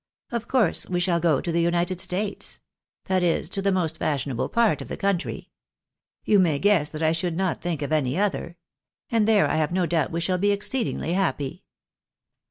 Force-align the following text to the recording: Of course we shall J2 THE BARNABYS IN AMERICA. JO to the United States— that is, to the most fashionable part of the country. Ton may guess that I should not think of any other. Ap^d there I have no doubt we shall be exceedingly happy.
Of 0.31 0.47
course 0.47 0.87
we 0.89 0.99
shall 0.99 1.19
J2 1.19 1.21
THE 1.21 1.21
BARNABYS 1.21 1.27
IN 1.27 1.29
AMERICA. 1.29 1.41
JO 1.41 1.41
to 1.41 1.51
the 1.51 1.61
United 1.93 2.01
States— 2.01 2.59
that 3.05 3.21
is, 3.21 3.49
to 3.49 3.61
the 3.61 3.71
most 3.71 3.97
fashionable 3.99 4.49
part 4.49 4.81
of 4.81 4.87
the 4.87 4.97
country. 4.97 5.51
Ton 6.27 6.41
may 6.41 6.57
guess 6.57 6.89
that 6.89 7.03
I 7.03 7.11
should 7.11 7.37
not 7.37 7.61
think 7.61 7.83
of 7.83 7.91
any 7.91 8.17
other. 8.17 8.57
Ap^d 9.11 9.27
there 9.27 9.47
I 9.47 9.57
have 9.57 9.71
no 9.71 9.85
doubt 9.85 10.09
we 10.11 10.19
shall 10.19 10.39
be 10.39 10.49
exceedingly 10.49 11.13
happy. 11.13 11.65